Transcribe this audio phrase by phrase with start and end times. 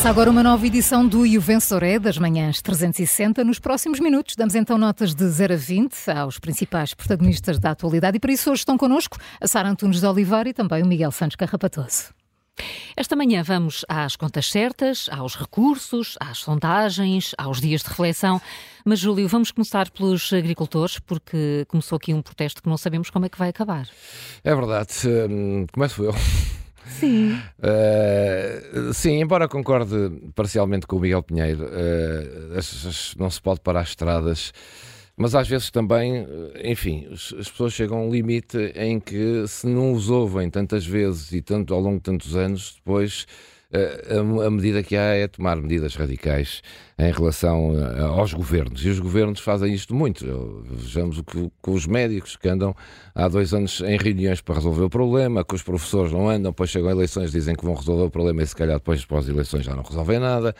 [0.00, 3.44] Começa agora uma nova edição do E o Vencedor é das manhãs 360.
[3.44, 8.16] Nos próximos minutos damos então notas de 0 a 20 aos principais protagonistas da atualidade
[8.16, 11.10] e por isso hoje estão connosco a Sara Antunes de Oliveira e também o Miguel
[11.10, 12.14] Santos Carrapatoso.
[12.96, 18.40] Esta manhã vamos às contas certas, aos recursos, às sondagens, aos dias de reflexão.
[18.86, 23.26] Mas, Júlio, vamos começar pelos agricultores, porque começou aqui um protesto que não sabemos como
[23.26, 23.86] é que vai acabar.
[24.42, 24.94] É verdade.
[25.28, 26.14] Hum, começo eu.
[26.98, 27.38] Sim.
[27.58, 29.94] Uh, sim, embora concorde
[30.34, 34.52] parcialmente com o Miguel Pinheiro, uh, não se pode parar as estradas,
[35.16, 36.16] mas às vezes também,
[36.54, 40.86] eh, enfim, as pessoas chegam a um limite em que se não os ouvem tantas
[40.86, 43.26] vezes e tanto ao longo de tantos anos, depois
[43.72, 46.62] a, a medida que há é tomar medidas radicais
[46.98, 47.72] em relação
[48.18, 48.84] aos governos.
[48.84, 50.64] E os governos fazem isto muito.
[50.70, 52.74] Vejamos o que com os médicos que andam
[53.14, 56.70] há dois anos em reuniões para resolver o problema, que os professores não andam, depois
[56.70, 59.64] chegam eleições, dizem que vão resolver o problema e se calhar depois, após as eleições,
[59.64, 60.54] já não resolvem nada.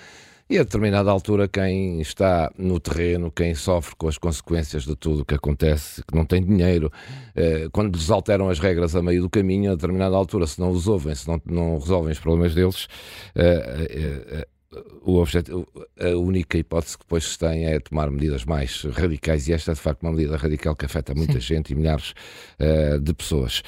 [0.50, 5.22] E a determinada altura, quem está no terreno, quem sofre com as consequências de tudo
[5.22, 6.90] o que acontece, que não tem dinheiro,
[7.36, 10.72] eh, quando lhes alteram as regras a meio do caminho, a determinada altura, se não
[10.72, 12.88] os ouvem, se não, não resolvem os problemas deles,
[13.36, 14.48] eh, eh,
[15.02, 15.66] o objetivo,
[15.98, 19.74] a única hipótese que depois se tem é tomar medidas mais radicais e esta é
[19.74, 21.40] de facto uma medida radical que afeta muita Sim.
[21.40, 22.14] gente e milhares
[22.60, 23.62] uh, de pessoas.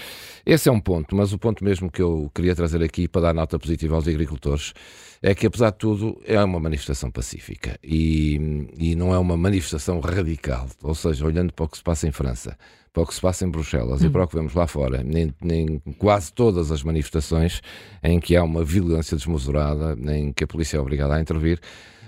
[0.47, 3.35] Esse é um ponto, mas o ponto mesmo que eu queria trazer aqui para dar
[3.35, 4.73] nota positiva aos agricultores
[5.21, 10.01] é que, apesar de tudo, é uma manifestação pacífica e, e não é uma manifestação
[10.01, 10.69] radical.
[10.83, 12.57] Ou seja, olhando para o que se passa em França,
[12.93, 14.07] para o que se passa em Bruxelas hum.
[14.07, 17.63] e para o que vemos lá fora, nem, nem quase todas as manifestações
[18.03, 21.59] em que há uma violência desmesurada, em que a polícia é obrigada a intervir,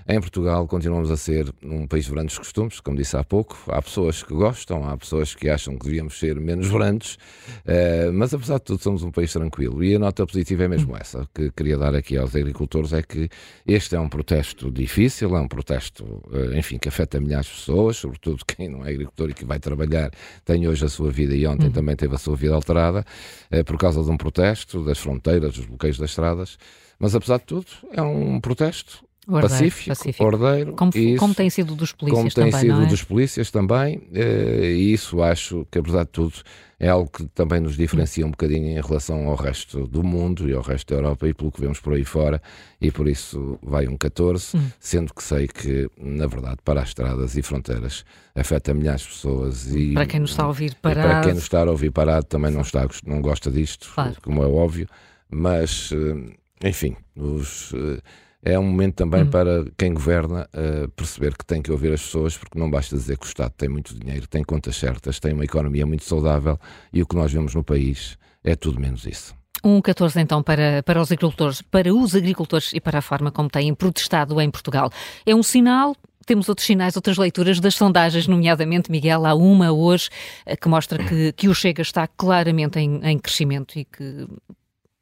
[0.07, 3.57] em Portugal continuamos a ser um país de grandes costumes, como disse há pouco.
[3.69, 8.35] Há pessoas que gostam, há pessoas que acham que devíamos ser menos grandes, uh, mas
[8.35, 9.83] apesar de tudo somos um país tranquilo.
[9.83, 13.31] E a nota positiva é mesmo essa, que queria dar aqui aos agricultores, é que
[13.67, 17.97] este é um protesto difícil, é um protesto, uh, enfim, que afeta milhares de pessoas,
[17.97, 20.11] sobretudo quem não é agricultor e que vai trabalhar,
[20.45, 21.73] tem hoje a sua vida e ontem uhum.
[21.73, 23.07] também teve a sua vida alterada,
[23.51, 26.59] uh, por causa de um protesto das fronteiras, dos bloqueios das estradas.
[26.99, 30.73] Mas apesar de tudo, é um protesto Ordeiro, pacífico, pacífico, ordeiro.
[30.75, 32.51] Como, isso, como tem sido dos polícias também.
[32.51, 32.87] Como tem sido é?
[32.87, 36.35] dos polícias também, eh, e isso acho que, apesar de tudo,
[36.79, 40.53] é algo que também nos diferencia um bocadinho em relação ao resto do mundo e
[40.53, 42.43] ao resto da Europa e pelo que vemos por aí fora,
[42.81, 44.71] e por isso vai um 14, hum.
[44.79, 49.75] sendo que sei que, na verdade, para as estradas e fronteiras afeta milhares de pessoas.
[49.75, 51.09] E, para quem nos está a ouvir parado.
[51.09, 54.17] Para quem nos está a ouvir parado também não, está, não gosta disto, claro.
[54.23, 54.87] como é óbvio,
[55.31, 58.01] mas, eh, enfim, os eh,
[58.45, 59.31] é um momento também hum.
[59.31, 63.17] para quem governa uh, perceber que tem que ouvir as pessoas, porque não basta dizer
[63.17, 66.59] que o Estado tem muito dinheiro, tem contas certas, tem uma economia muito saudável
[66.93, 69.35] e o que nós vemos no país é tudo menos isso.
[69.65, 73.49] Um 14 então para, para os agricultores, para os agricultores e para a forma como
[73.49, 74.91] têm protestado em Portugal.
[75.25, 75.97] É um sinal,
[76.27, 80.11] temos outros sinais, outras leituras das sondagens, nomeadamente, Miguel, há uma hoje
[80.45, 84.27] eh, que mostra que, que o Chega está claramente em, em crescimento e que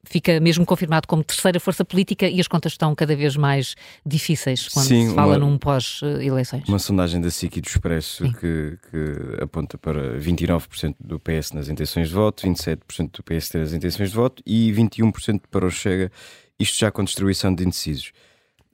[0.05, 4.69] fica mesmo confirmado como terceira força política e as contas estão cada vez mais difíceis
[4.69, 6.69] quando Sim, se fala uma, num pós-eleições.
[6.69, 11.69] Uma sondagem da SIC e do Expresso que, que, aponta para 29% do PS nas
[11.69, 16.11] intenções de voto, 27% do PSD nas intenções de voto e 21% para o Chega,
[16.59, 18.13] isto já com distribuição de indecisos.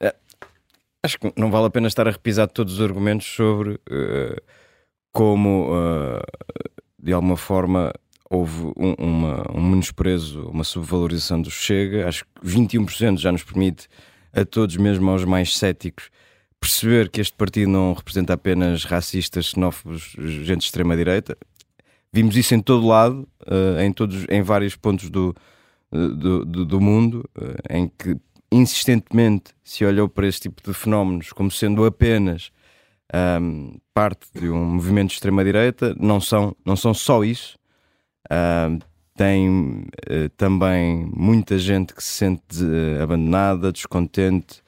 [0.01, 0.15] Eh,
[1.03, 4.41] acho que não vale a pena estar a repisar todos os argumentos sobre uh,
[5.13, 6.23] como, uh,
[6.99, 7.93] de alguma forma,
[8.31, 12.09] houve um, uma, um menosprezo, uma subvalorização do Chega.
[12.09, 13.89] Acho que 21% já nos permite
[14.33, 16.11] a todos, mesmo aos mais céticos,
[16.61, 21.37] perceber que este partido não representa apenas racistas, xenófobos, gente de extrema-direita.
[22.13, 25.35] Vimos isso em todo lado, uh, em, todos, em vários pontos do,
[25.91, 28.17] do, do, do mundo, uh, em que
[28.51, 32.51] insistentemente se olhou para este tipo de fenómenos como sendo apenas
[33.41, 35.95] um, parte de um movimento de extrema-direita.
[35.99, 37.59] Não são, não são só isso.
[38.31, 38.79] Uh,
[39.19, 44.63] tem uh, também muita gente que se sente uh, abandonada, descontente,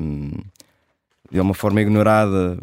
[0.00, 0.30] um,
[1.28, 2.56] de uma forma ignorada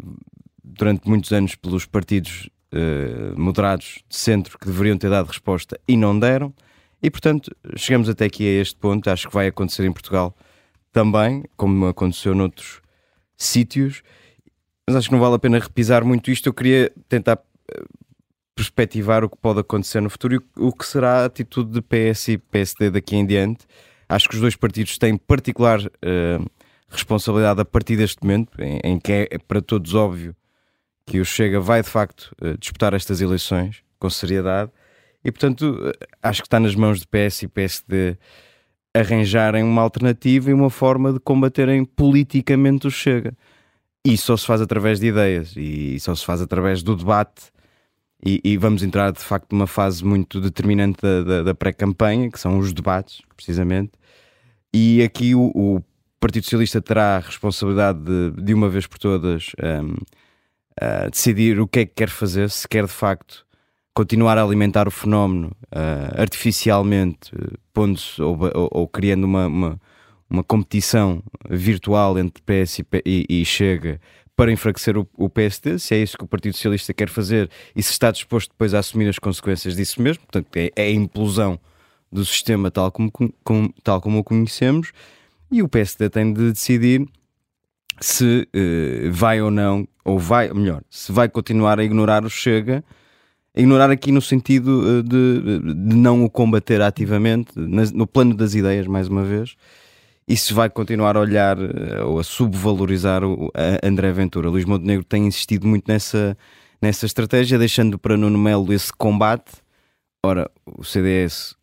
[0.64, 5.98] durante muitos anos pelos partidos uh, moderados de centro que deveriam ter dado resposta e
[5.98, 6.54] não deram.
[7.02, 9.10] E portanto, chegamos até aqui a este ponto.
[9.10, 10.34] Acho que vai acontecer em Portugal
[10.92, 12.80] também, como aconteceu noutros
[13.36, 14.02] sítios.
[14.86, 16.48] Mas acho que não vale a pena repisar muito isto.
[16.48, 17.38] Eu queria tentar
[18.54, 22.28] perspectivar o que pode acontecer no futuro e o que será a atitude de PS
[22.28, 23.66] e PSD daqui em diante.
[24.08, 26.50] Acho que os dois partidos têm particular uh,
[26.88, 30.36] responsabilidade a partir deste momento, em, em, que é para todos óbvio
[31.06, 34.70] que o Chega vai de facto uh, disputar estas eleições com seriedade
[35.24, 38.16] e, portanto, uh, acho que está nas mãos de PS e PSD
[38.94, 43.34] arranjarem uma alternativa e uma forma de combaterem politicamente o Chega.
[44.04, 47.52] E só se faz através de ideias e só se faz através do debate.
[48.24, 52.38] E, e vamos entrar de facto numa fase muito determinante da, da, da pré-campanha, que
[52.38, 53.92] são os debates, precisamente.
[54.72, 55.82] E aqui o, o
[56.20, 61.66] Partido Socialista terá a responsabilidade de, de uma vez por todas, um, uh, decidir o
[61.66, 63.44] que é que quer fazer, se quer de facto
[63.92, 69.80] continuar a alimentar o fenómeno uh, artificialmente, uh, pondo-se ou, ou, ou, criando uma, uma,
[70.30, 74.00] uma, competição virtual entre PS e, e, e Chega
[74.42, 77.80] para enfraquecer o, o, PSD, se é isso que o Partido Socialista quer fazer e
[77.80, 81.60] se está disposto depois a assumir as consequências disso mesmo, portanto, é, é a implosão
[82.10, 83.08] do sistema tal como,
[83.44, 84.92] com, tal como o conhecemos,
[85.48, 87.06] e o PSD tem de decidir
[88.00, 92.82] se uh, vai ou não, ou vai, melhor, se vai continuar a ignorar o Chega
[93.54, 98.86] ignorar aqui no sentido eh, de, de não o combater ativamente, no plano das ideias,
[98.86, 99.56] mais uma vez,
[100.36, 103.50] se vai continuar a olhar eh, ou a subvalorizar o,
[103.82, 104.48] André Ventura.
[104.48, 106.36] Luís Montenegro tem insistido muito nessa,
[106.80, 109.52] nessa estratégia, deixando para Nuno Melo esse combate.
[110.24, 111.56] Ora, o CDS,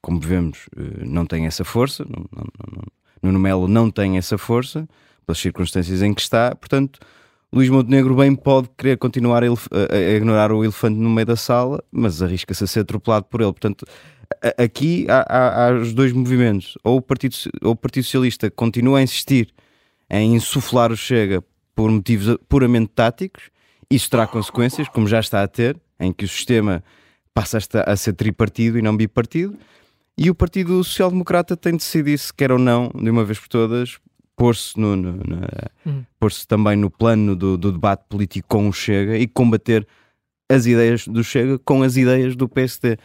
[0.00, 2.82] como vemos, eh, não tem essa força, não, não, não,
[3.22, 4.88] Nuno Melo não tem essa força,
[5.26, 7.00] pelas circunstâncias em que está, portanto
[7.54, 11.80] Luís Montenegro bem pode querer continuar a, a, ignorar o elefante no meio da sala,
[11.92, 13.52] mas arrisca-se a ser atropelado por ele.
[13.52, 13.86] Portanto,
[14.58, 16.76] aqui há, há, há, os dois movimentos.
[16.82, 19.52] Ou o, Partido, ou o Partido Socialista continua a insistir
[20.10, 21.42] em insuflar o Chega
[21.74, 23.50] por motivos puramente táticos,
[23.90, 26.82] isso terá consequências, como já está a ter, em que o sistema
[27.32, 29.56] passa a ser tripartido e não bipartido.
[30.16, 33.38] E o Partido Social Democrata tem de decidir se quer ou não, de uma vez
[33.38, 33.98] por todas,
[34.36, 35.14] pôr-se no, no,
[35.84, 36.04] hum.
[36.18, 39.86] pôr também no plano do, do, debate político com o Chega e combater
[40.48, 42.96] as ideias do Chega com as ideias do PSD.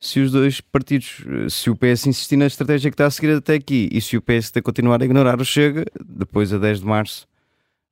[0.00, 3.54] Se os dois partidos, se o PS insistir na estratégia que está a seguir até
[3.54, 7.28] aqui e se o PSD continuar a ignorar o Chega, depois a 10 de março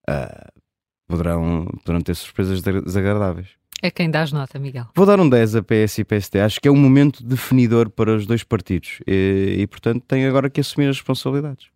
[0.09, 0.61] uh,
[1.07, 3.49] poderão, poderão ter surpresas desagradáveis.
[3.83, 4.87] É quem dás nota, Miguel.
[4.95, 6.41] Vou dar um 10 a PS e PSD.
[6.41, 10.49] Acho que é um momento definidor para os dois partidos e, e portanto, têm agora
[10.49, 11.67] que assumir as responsabilidades.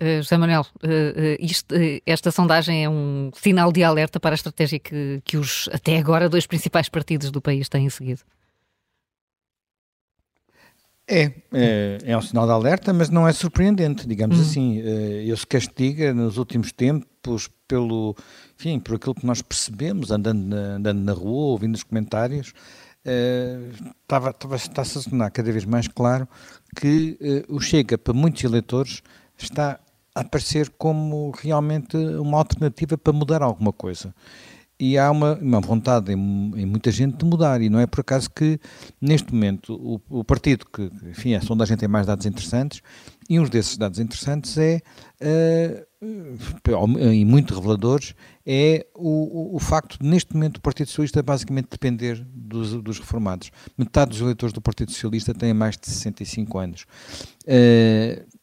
[0.00, 1.72] Uh, José Manuel, uh, isto,
[2.04, 6.28] esta sondagem é um sinal de alerta para a estratégia que, que os, até agora,
[6.28, 8.22] dois principais partidos do país têm seguido.
[11.10, 14.42] É, é, é, um sinal de alerta, mas não é surpreendente, digamos hum.
[14.42, 14.76] assim.
[14.78, 18.14] Eu se diga, nos últimos tempos, pelo,
[18.58, 22.52] enfim, por aquilo que nós percebemos, andando na, andando na rua, ouvindo os comentários,
[24.02, 26.28] estava, estava, está-se a tornar cada vez mais claro
[26.76, 27.16] que
[27.48, 29.02] o Chega, para muitos eleitores,
[29.38, 29.80] está
[30.20, 34.14] aparecer como realmente uma alternativa para mudar alguma coisa.
[34.80, 38.00] E há uma, uma vontade em, em, muita gente de mudar, e não é por
[38.00, 38.60] acaso que,
[39.00, 42.80] neste momento, o, o partido que, enfim, a sondagem tem mais dados interessantes,
[43.28, 44.80] e um desses dados interessantes é,
[45.20, 48.14] uh, e muito reveladores,
[48.46, 53.50] é o, o, facto de, neste momento, o Partido Socialista basicamente depender dos, dos, reformados.
[53.76, 56.86] Metade dos eleitores do Partido Socialista têm mais de 65 anos.
[57.44, 58.37] Uh,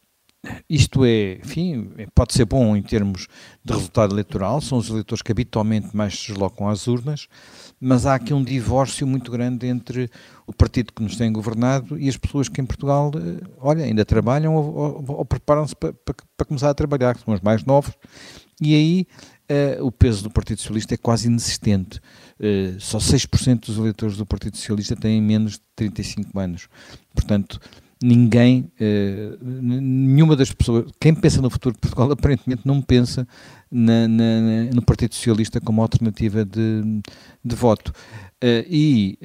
[0.68, 3.28] isto é, enfim, pode ser bom em termos
[3.64, 7.28] de resultado eleitoral, são os eleitores que habitualmente mais se deslocam às urnas,
[7.80, 10.10] mas há aqui um divórcio muito grande entre
[10.46, 14.04] o partido que nos tem governado e as pessoas que em Portugal, eh, olha, ainda
[14.04, 17.64] trabalham ou, ou, ou preparam-se para, para, para, começar a trabalhar, que são os mais
[17.64, 17.92] novos,
[18.60, 19.06] e aí
[19.50, 22.00] uh, o peso do Partido Socialista é quase inexistente.
[22.38, 26.68] Uh, só 6% dos eleitores do Partido Socialista têm menos de 35 anos.
[27.14, 27.60] Portanto,
[28.02, 33.26] ninguém, uh, nenhuma das pessoas, quem pensa no futuro de Portugal aparentemente não pensa
[33.70, 37.00] na, na, no Partido Socialista como alternativa de,
[37.44, 37.92] de voto.
[38.42, 39.18] Uh, e,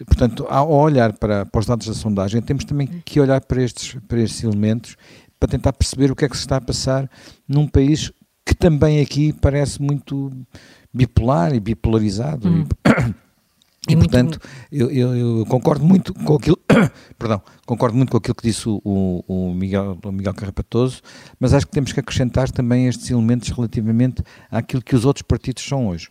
[0.00, 3.62] uh, portanto, ao olhar para, para os dados da sondagem, temos também que olhar para
[3.62, 4.96] estes, para estes elementos
[5.38, 7.10] para tentar perceber o que é que se está a passar
[7.48, 8.12] num país
[8.44, 10.30] que também aqui parece muito
[10.92, 12.48] bipolar e bipolarizado.
[12.48, 12.64] Hum.
[12.64, 13.14] E,
[13.86, 14.38] portanto,
[14.70, 16.58] eu, eu, eu, concordo muito com aquilo,
[17.18, 21.00] perdão, concordo muito com aquilo que disse o, o, Miguel, o Miguel Carrapatoso,
[21.38, 25.66] mas acho que temos que acrescentar também estes elementos relativamente àquilo que os outros partidos
[25.66, 26.10] são hoje.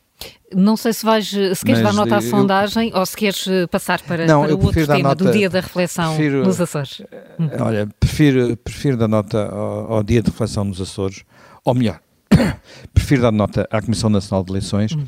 [0.53, 3.47] Não sei se vais, se queres mas, dar nota à eu, sondagem ou se queres
[3.47, 6.59] eh, passar para, não, para o outro tema nota, do dia da reflexão prefiro, nos
[6.59, 7.01] Açores.
[7.39, 7.49] Hum.
[7.59, 11.23] Olha, prefiro, prefiro dar nota ao, ao, dia de reflexão nos Açores,
[11.63, 12.01] ou melhor,
[12.93, 15.05] prefiro dar nota à Comissão Nacional de Eleições, hum.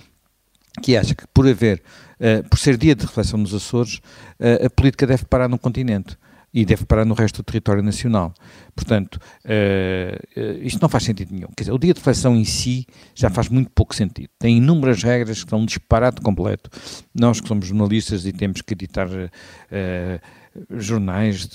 [0.81, 1.81] que acha que por haver
[2.21, 3.95] uh, por ser dia de reflexão nos Açores,
[4.39, 6.17] uh, a política deve parar no continente
[6.53, 8.33] e deve parar no resto do território nacional.
[8.75, 11.47] Portanto, uh, isto não faz sentido nenhum.
[11.55, 12.85] Quer dizer, o dia de reflexão em si
[13.15, 14.29] já faz muito pouco sentido.
[14.37, 16.69] Tem inúmeras regras que são um disparate completo.
[17.15, 21.47] Nós que somos jornalistas e temos que editar uh, jornais,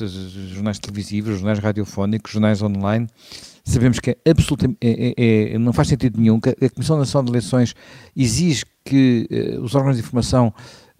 [0.55, 3.07] jornais televisivos, jornais radiofónicos, jornais online,
[3.65, 7.25] sabemos que é absolutamente, é, é, é, não faz sentido nenhum que a Comissão Nacional
[7.25, 7.75] de Eleições
[8.17, 10.55] exige que uh, os órgãos de informação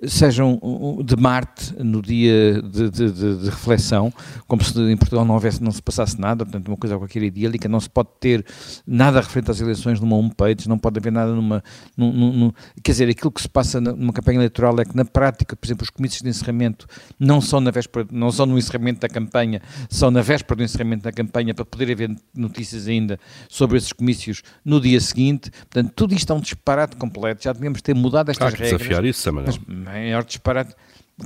[0.05, 0.61] sejam
[1.03, 4.13] de Marte no dia de, de, de, de, reflexão,
[4.47, 7.69] como se em Portugal não houvesse, não se passasse nada, portanto uma coisa qualquer idílica,
[7.69, 8.45] não se pode ter
[8.87, 11.65] nada referente às eleições numa homepage, não pode haver nada numa,
[11.97, 15.57] num, num, quer dizer, aquilo que se passa numa campanha eleitoral é que na prática,
[15.57, 16.87] por exemplo, os comícios de encerramento
[17.19, 21.05] não são na véspera, não são no encerramento da campanha, são na véspera do encerramento
[21.05, 26.15] da campanha para poder haver notícias ainda sobre esses comícios no dia seguinte, portanto tudo
[26.15, 28.79] isto é um disparate completo, já devíamos ter mudado estas Há que regras.
[28.79, 29.47] desafiar isso, Samuel
[29.91, 30.75] maior disparate.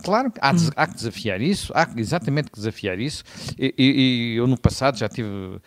[0.05, 3.25] Claro, há, há, que desafiar isso, há exatamente que desafiar isso.
[3.59, 5.61] E, e, e eu no passado já tive uh,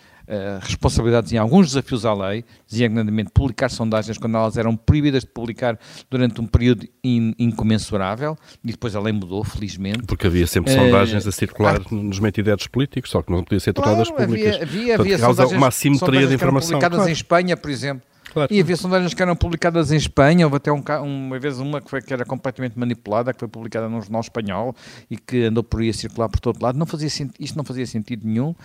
[0.61, 5.77] responsabilidades em alguns desafios à lei, designadamente publicar sondagens quando elas eram proibidas de publicar
[6.09, 10.03] durante um período in, incomensurável, e depois a lei mudou, felizmente.
[10.07, 11.93] Porque havia sempre sondagens uh, a circular há...
[11.95, 14.55] nos metidetos políticos, só que não podiam ser tornadas claro, públicas.
[14.55, 16.69] Havia, havia, havia sondagens, uma assimetria de informação.
[16.69, 17.09] publicadas claro.
[17.09, 18.51] em Espanha, por exemplo Claro.
[18.51, 21.87] E havia sondagens que eram publicadas em Espanha, houve até um, uma vez uma que,
[21.87, 24.75] foi, que era completamente manipulada, que foi publicada num jornal espanhol
[25.09, 26.75] e que andou por aí a circular por todo lado.
[26.75, 27.07] Não fazia,
[27.39, 28.55] isto não fazia sentido nenhum.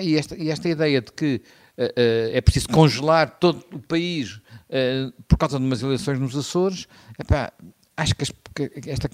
[0.00, 1.42] E esta, e esta ideia de que
[1.76, 4.36] uh, uh, é preciso congelar todo o país
[4.70, 6.88] uh, por causa de umas eleições nos Açores,
[7.18, 7.52] epá,
[7.96, 8.22] acho que
[8.90, 9.08] esta,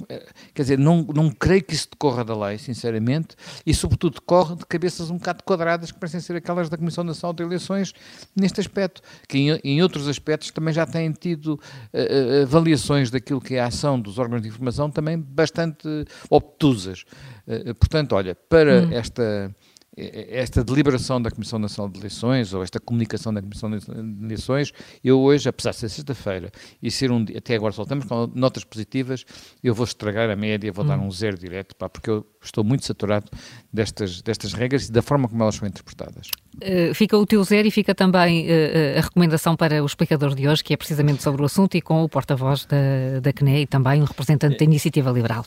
[0.52, 4.66] quer dizer, não, não creio que isso decorra da lei, sinceramente, e sobretudo decorre de
[4.66, 7.92] cabeças um bocado quadradas que parecem ser aquelas da Comissão Nacional de Eleições
[8.34, 13.54] neste aspecto, que em, em outros aspectos também já têm tido uh, avaliações daquilo que
[13.54, 15.86] é a ação dos órgãos de informação também bastante
[16.28, 17.04] obtusas.
[17.46, 18.92] Uh, portanto, olha, para hum.
[18.92, 19.54] esta
[19.96, 24.72] esta deliberação da Comissão Nacional de Eleições ou esta comunicação da Comissão de Eleições,
[25.04, 26.50] eu hoje, apesar de ser sexta-feira
[26.82, 29.24] e ser um dia, até agora só estamos com notas positivas,
[29.62, 30.88] eu vou estragar a média, vou hum.
[30.88, 33.30] dar um zero direto, pá, porque eu estou muito saturado
[33.70, 36.28] destas, destas regras e da forma como elas são interpretadas.
[36.56, 40.46] Uh, fica o teu zero e fica também uh, a recomendação para o explicador de
[40.46, 43.66] hoje, que é precisamente sobre o assunto e com o porta-voz da, da CNE e
[43.66, 45.44] também o representante da Iniciativa Liberal.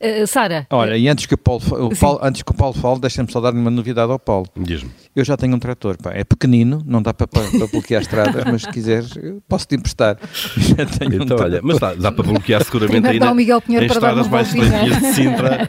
[0.00, 0.66] Uh, Sara.
[0.70, 3.40] Olha, e antes que o Paulo, o Paulo antes que o Paulo fale, deixa-me só
[3.40, 4.46] dar uma novidade ao Paulo.
[4.56, 4.90] Diz-me.
[5.14, 6.12] Eu já tenho um trator, pá.
[6.14, 9.10] é pequenino, não dá para, para, para bloquear estradas, mas se quiseres,
[9.48, 10.16] posso-te emprestar.
[10.56, 13.60] Já tenho então, um olha, mas dá, dá, para bloquear seguramente ainda dá o Miguel
[13.60, 15.66] Pinheiro em para estradas mais de Sintra.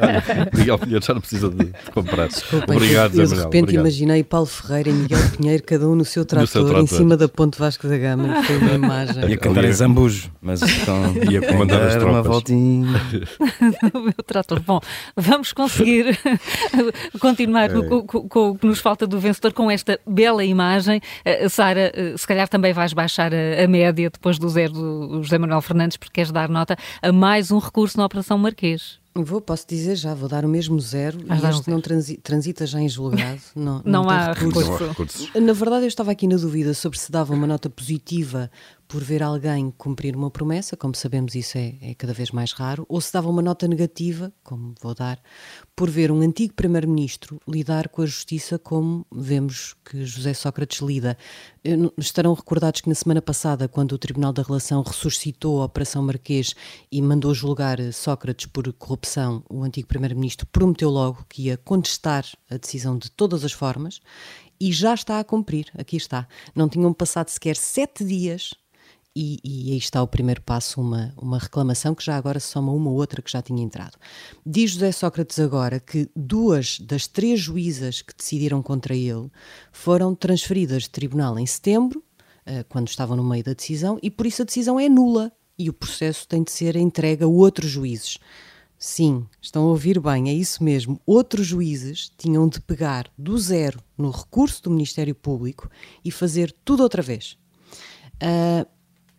[0.53, 2.27] Miguel Pinheiro já não precisa de, de comprar.
[2.27, 3.81] Desculpa, Obrigado, eu, eu de repente obrigado.
[3.81, 6.83] imaginei Paulo Ferreira e Miguel Pinheiro, cada um no seu trator, no seu trator.
[6.83, 8.43] em cima da Ponte Vasco da Gama.
[8.43, 9.27] Foi uma imagem.
[9.27, 12.13] Ia cantar em Zambujo, mas então ia comandar as tropas.
[12.13, 13.01] uma voltinha.
[13.93, 14.59] o meu trator.
[14.59, 14.79] Bom,
[15.17, 16.17] vamos conseguir
[17.19, 17.73] continuar é.
[17.73, 21.01] com, com, com, o que nos falta do vencedor com esta bela imagem.
[21.25, 25.23] Uh, Sara, uh, se calhar também vais baixar a, a, média depois do zero do
[25.23, 29.00] José Manuel Fernandes, porque queres dar nota a mais um recurso na Operação Marquês.
[29.13, 32.65] Vou, posso dizer já, vou dar o mesmo zero ah, e este não transi, transita
[32.65, 33.41] já em julgado.
[33.53, 34.87] Não, não, não há recurso.
[34.87, 35.29] recursos.
[35.35, 38.49] Na verdade, eu estava aqui na dúvida sobre se dava uma nota positiva
[38.91, 42.85] por ver alguém cumprir uma promessa, como sabemos isso é, é, cada vez mais raro,
[42.89, 45.17] ou se dava uma nota negativa, como vou dar,
[45.73, 51.17] por ver um antigo primeiro-ministro lidar com a justiça como vemos que José Sócrates lida.
[51.97, 56.53] Estarão recordados que na semana passada, quando o Tribunal da Relação ressuscitou a Operação Marquês
[56.91, 62.57] e mandou julgar Sócrates por corrupção, o antigo primeiro-ministro prometeu logo que ia contestar a
[62.57, 64.01] decisão de todas as formas
[64.59, 65.71] e já está a cumprir.
[65.75, 66.27] Aqui está.
[66.53, 68.51] Não tinham passado sequer sete dias
[69.15, 72.71] e, e, aí está o primeiro passo, uma, uma reclamação que já agora se soma
[72.71, 73.97] uma ou outra que já tinha entrado.
[74.45, 79.29] Diz José Sócrates agora que duas das três juízas que decidiram contra ele
[79.71, 82.01] foram transferidas de tribunal em setembro,
[82.45, 85.69] eh, quando estavam no meio da decisão, e por isso a decisão é nula e
[85.69, 88.17] o processo tem de ser entregue a outros juízes.
[88.79, 90.99] Sim, estão a ouvir bem, é isso mesmo.
[91.05, 95.69] Outros juízes tinham de pegar do zero no recurso do Ministério Público
[96.03, 97.37] e fazer tudo outra vez.
[98.15, 98.65] Uh,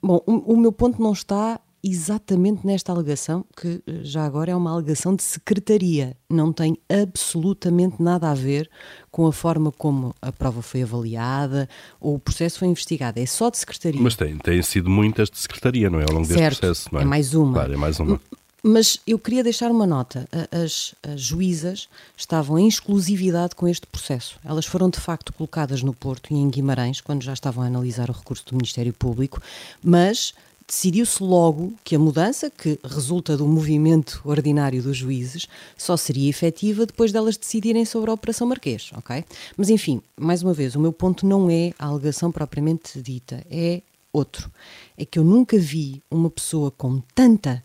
[0.03, 4.57] Bom, o, o meu ponto não está exatamente nesta alegação, que eh, já agora é
[4.57, 8.71] uma alegação de secretaria, não tem absolutamente nada a ver
[9.11, 11.69] com a forma como a prova foi avaliada
[12.01, 14.01] ou o processo foi investigado, é só de secretaria.
[14.01, 16.05] Mas tem, têm sido muitas de secretaria, não é?
[16.05, 17.03] Ao longo certo, deste processo, não é?
[17.03, 17.53] É mais uma.
[17.53, 18.21] Claro, é mais uma.
[18.63, 20.29] Mas eu queria deixar uma nota.
[20.53, 24.39] As, as, juízas estavam em exclusividade com este processo.
[24.45, 28.09] Elas foram de facto colocadas no Porto e em Guimarães, quando já estavam a analisar
[28.09, 29.43] o recurso do Ministério Público,
[29.83, 30.33] mas
[30.65, 36.87] decidiu-se logo que a mudança, que resulta do movimento ordinário dos juízes, só seria efetiva
[36.87, 39.25] depois delas decidirem sobre a Operação Marquês, ok?
[39.57, 43.83] Mas enfim, mais uma vez, o meu ponto não é a alegação propriamente dita, é
[44.13, 44.51] outro.
[44.97, 47.63] É que eu nunca vi uma pessoa com tanta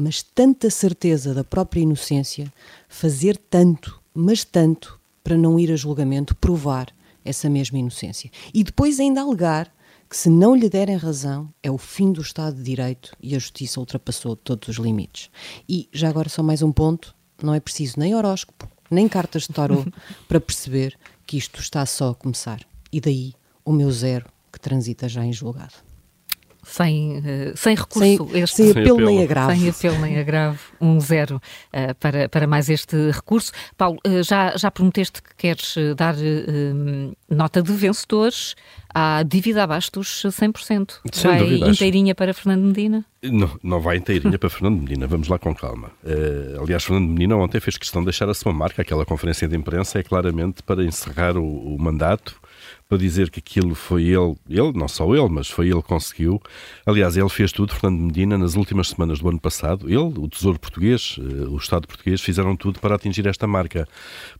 [0.00, 2.50] mas tanta certeza da própria inocência,
[2.88, 6.88] fazer tanto, mas tanto, para não ir a julgamento provar
[7.22, 8.30] essa mesma inocência.
[8.54, 9.70] E depois ainda alegar
[10.08, 13.38] que se não lhe derem razão, é o fim do Estado de Direito e a
[13.38, 15.30] Justiça ultrapassou todos os limites.
[15.68, 19.48] E, já agora só mais um ponto, não é preciso nem horóscopo, nem cartas de
[19.48, 19.92] tarot
[20.26, 22.66] para perceber que isto está só a começar.
[22.90, 25.89] E daí o meu zero que transita já em julgado
[26.62, 28.28] sem, uh, sem recurso.
[28.28, 29.52] Sem, este, sem apelo nem agravo.
[29.52, 33.52] Sem apelo nem agravo, um zero uh, para, para mais este recurso.
[33.76, 36.14] Paulo, uh, já, já prometeste que queres dar
[37.28, 38.54] nota de vencedores
[38.94, 41.00] à dívida abaixo dos 100%.
[41.12, 43.04] Sem vai dúvida, inteirinha para Fernando Medina?
[43.22, 45.90] Não, não vai inteirinha para Fernando Medina, vamos lá com calma.
[46.02, 49.56] Uh, aliás, Fernando Medina ontem fez questão de deixar a sua marca, aquela conferência de
[49.56, 52.39] imprensa é claramente para encerrar o, o mandato
[52.90, 56.42] para dizer que aquilo foi ele, ele, não só ele, mas foi ele que conseguiu.
[56.84, 59.88] Aliás, ele fez tudo, Fernando Medina, nas últimas semanas do ano passado.
[59.88, 63.86] Ele, o Tesouro Português, eh, o Estado Português, fizeram tudo para atingir esta marca,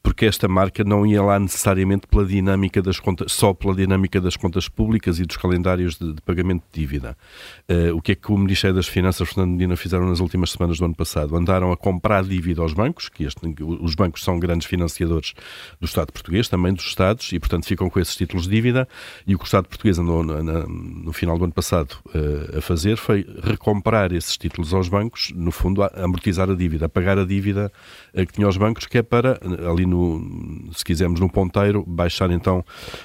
[0.03, 4.37] porque esta marca não ia lá necessariamente pela dinâmica das contas, só pela dinâmica das
[4.37, 7.17] contas públicas e dos calendários de, de pagamento de dívida.
[7.71, 10.77] Uh, o que é que o Ministério das Finanças, Fernando Medina, fizeram nas últimas semanas
[10.77, 11.37] do ano passado?
[11.37, 15.35] Andaram a comprar dívida aos bancos, que este, os bancos são grandes financiadores
[15.81, 18.89] do Estado Português, também dos Estados, e portanto ficam com esses títulos títulos de dívida
[19.27, 22.61] e o que o Estado português andou no, no, final do ano passado uh, a
[22.61, 27.19] fazer foi recomprar esses títulos aos bancos, no fundo, a amortizar a dívida, a pagar
[27.19, 27.71] a dívida
[28.15, 32.31] uh, que tinha aos bancos, que é para, ali no, se quisermos, no ponteiro, baixar
[32.31, 32.65] então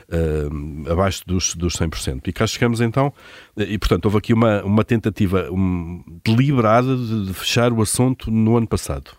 [0.09, 2.27] uh, abaixo dos, dos 100%.
[2.27, 3.13] E cá chegamos então,
[3.57, 8.57] e portanto houve aqui uma, uma tentativa um, deliberada de, de, fechar o assunto no
[8.57, 9.11] ano passado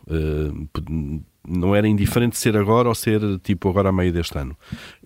[1.48, 4.56] não era indiferente ser agora ou ser tipo agora a meio deste ano.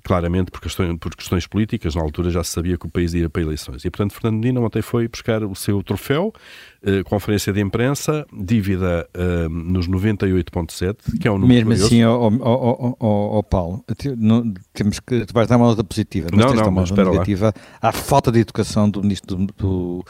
[0.04, 3.28] Claramente por questões, por questões políticas, na altura já se sabia que o país ia
[3.28, 3.85] para eleições.
[3.85, 6.33] E portanto Fernando Medina ontem foi buscar o seu troféu,
[6.83, 11.86] eh, conferência de imprensa, dívida eh, nos 98.7, que é um número Mesmo curioso.
[11.86, 13.84] assim, ó, Paulo,
[14.17, 17.04] não, temos que, tu vais dar uma nota positiva, mas não, tens não, uma nota
[17.04, 20.04] negativa à falta de educação do ministro do, do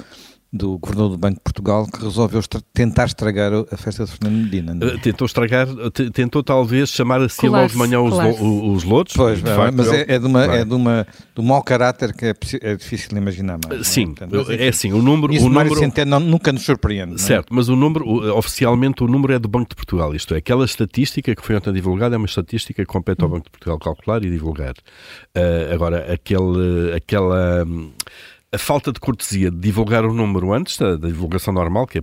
[0.52, 4.42] do governador do Banco de Portugal que resolveu estra tentar estragar a festa de Fernando
[4.42, 4.72] Medina.
[4.72, 5.68] Uh, tentou estragar,
[6.12, 9.14] tentou talvez chamar a si logo de manhã os, lo, os lotos.
[9.14, 12.34] Pois, facto, mas é, é, de uma, é de uma do mau caráter que é,
[12.62, 13.80] é difícil de imaginar mais.
[13.80, 13.84] É?
[13.84, 14.26] Sim, é?
[14.26, 15.32] Portanto, é assim, o número...
[15.32, 15.76] Isso o número...
[15.76, 17.14] Centeno nunca nos surpreende.
[17.14, 17.18] É?
[17.18, 18.04] Certo, mas o número,
[18.36, 21.72] oficialmente o número é do Banco de Portugal, isto é, aquela estatística que foi ontem
[21.72, 24.74] divulgada é uma estatística que compete ao Banco de Portugal calcular e divulgar.
[25.36, 27.64] Uh, agora, aquele, aquela...
[27.64, 27.92] Um,
[28.52, 32.02] a falta de cortesia de divulgar o número antes da, da divulgação normal, que é,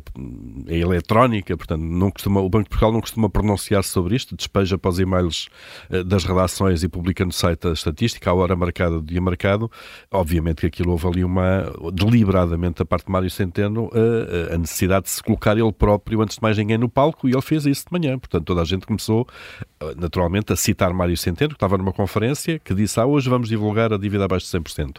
[0.68, 4.78] é, eletrónica, portanto, não costuma, o Banco de Portugal não costuma pronunciar-se sobre isto, despeja
[4.78, 5.50] para os e-mails
[5.90, 9.70] uh, das redações e publica no site a estatística, à hora marcada, do dia marcado.
[10.10, 15.08] Obviamente que aquilo houve ali uma, deliberadamente, da parte de Mário Centeno, uh, a necessidade
[15.08, 17.88] de se colocar ele próprio, antes de mais ninguém, no palco, e ele fez isso
[17.92, 18.18] de manhã.
[18.18, 19.28] Portanto, toda a gente começou,
[19.98, 23.92] naturalmente, a citar Mário Centeno, que estava numa conferência, que disse, ah, hoje vamos divulgar
[23.92, 24.98] a dívida abaixo de 100%.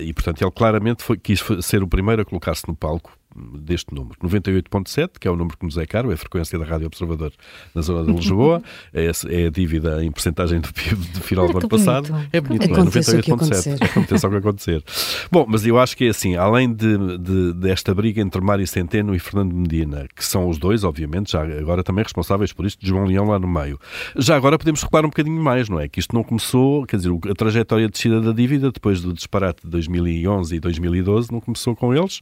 [0.00, 4.16] e, portanto, ele claramente foi, quis ser o primeiro a colocar-se no palco deste número.
[4.22, 7.32] 98.7, que é o número que nos é caro, é a frequência da Rádio Observador
[7.74, 8.62] na zona de Lisboa,
[8.92, 12.08] é, é a dívida em porcentagem do PIB do final do ano passado.
[12.32, 12.84] É bonito, não é?
[12.84, 13.82] 98.7.
[13.82, 14.82] Aconteça o que acontecer.
[15.30, 19.14] Bom, mas eu acho que é assim, além de, de, desta briga entre Mário Centeno
[19.14, 22.88] e Fernando Medina, que são os dois, obviamente, já agora também responsáveis por isto, de
[22.88, 23.78] João Leão lá no meio.
[24.16, 25.88] Já agora podemos reparar um bocadinho mais, não é?
[25.88, 29.62] Que isto não começou, quer dizer, a trajetória de descida da dívida, depois do disparate
[29.64, 32.20] de 2011 e 2012, não começou com eles.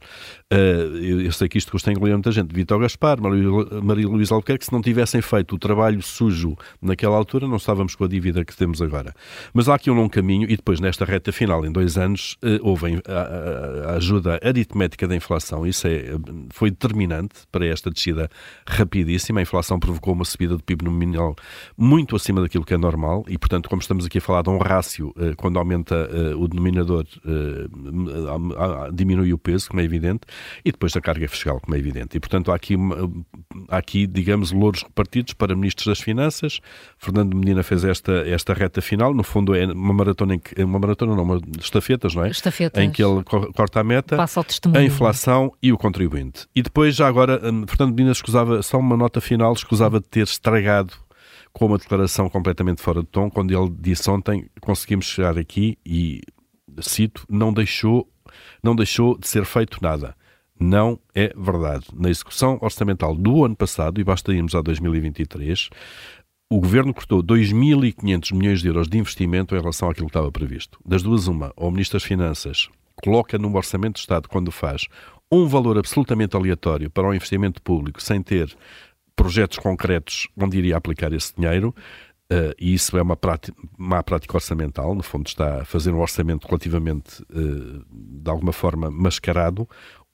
[0.51, 4.73] Uh, eu sei que isto custa engolir muita gente, Vitor Gaspar, Maria Luísa Albuquerque, se
[4.73, 8.81] não tivessem feito o trabalho sujo naquela altura, não estávamos com a dívida que temos
[8.81, 9.13] agora.
[9.53, 12.59] Mas há aqui um longo caminho e depois, nesta reta final, em dois anos, eh,
[12.61, 15.65] houve a, ajuda aritmética da inflação.
[15.65, 16.05] Isso é,
[16.51, 18.29] foi determinante para esta descida
[18.67, 19.39] rapidíssima.
[19.39, 21.35] A inflação provocou uma subida do PIB nominal
[21.77, 24.57] muito acima daquilo que é normal e, portanto, como estamos aqui a falar de um
[24.57, 27.05] rácio, eh, quando aumenta eh, o denominador,
[28.93, 30.21] diminui o peso, como é evidente,
[30.63, 32.17] e depois da carga fiscal, como é evidente.
[32.17, 32.75] E, portanto, há aqui,
[33.69, 36.59] há aqui digamos, louros repartidos para ministros das Finanças.
[36.97, 39.13] Fernando Medina fez esta, esta reta final.
[39.13, 42.29] No fundo, é uma maratona, em que, uma maratona não, uma estafetas, não é?
[42.29, 42.83] Estafetas.
[42.83, 44.81] Em que ele corta a meta, Passa testemunho.
[44.81, 46.47] a inflação e o contribuinte.
[46.55, 50.23] E depois, já agora, hum, Fernando Medina escusava, só uma nota final, escusava de ter
[50.23, 50.93] estragado
[51.53, 56.21] com uma declaração completamente fora de tom, quando ele disse ontem, conseguimos chegar aqui e,
[56.81, 58.07] cito, não deixou,
[58.61, 60.15] não deixou de ser feito nada
[60.59, 61.85] não é verdade.
[61.93, 65.69] Na execução orçamental do ano passado, e basta irmos a 2023,
[66.49, 70.79] o Governo cortou 2.500 milhões de euros de investimento em relação àquilo que estava previsto.
[70.85, 72.69] Das duas, uma, ou o Ministro das Finanças
[73.03, 74.87] coloca no Orçamento de Estado, quando faz,
[75.31, 78.55] um valor absolutamente aleatório para o investimento público sem ter
[79.15, 81.73] projetos concretos onde iria aplicar esse dinheiro,
[82.29, 86.01] Uh, e isso é uma prática, má prática orçamental, no fundo está a fazer um
[86.01, 89.65] orçamento relativamente, uh, de alguma forma, mascarado,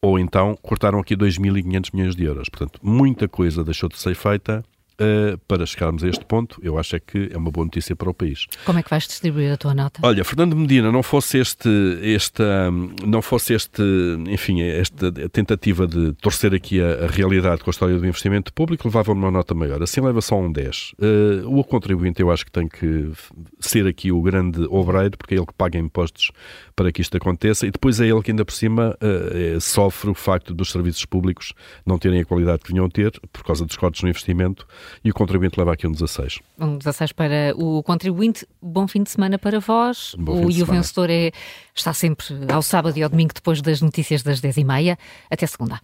[0.04, 2.50] ou então cortaram aqui 2.500 milhões de euros.
[2.50, 4.62] Portanto, muita coisa deixou de ser feita
[4.94, 8.10] Uh, para chegarmos a este ponto, eu acho é que é uma boa notícia para
[8.10, 8.46] o país.
[8.64, 10.00] Como é que vais distribuir a tua nota?
[10.04, 11.70] Olha, Fernando Medina, não fosse este,
[12.04, 12.70] esta,
[13.04, 13.82] não fosse este,
[14.30, 18.88] enfim, esta tentativa de torcer aqui a, a realidade com a história do investimento público,
[18.88, 19.82] levava uma nota maior.
[19.82, 20.92] Assim leva só um 10.
[20.92, 23.12] Uh, eh, o contribuinte eu acho que tem que
[23.60, 26.32] ser aqui o grande obreiro, porque é ele que paga impostos
[26.76, 30.14] para que isto aconteça, e depois é ele que ainda por cima uh, sofre o
[30.14, 31.54] facto dos serviços públicos
[31.86, 34.68] não terem a qualidade que vinham ter, por causa dos cortes no investimento,
[35.04, 36.40] e o contribuinte leva aqui um 16.
[36.60, 38.48] Um 16 para o contribuinte.
[38.62, 40.16] Bom fim de semana para vós.
[40.18, 41.32] Bom o, e o vencedor é,
[41.76, 44.98] está sempre ao sábado e ao domingo depois das notícias das 10h30.
[45.30, 45.80] Até segunda.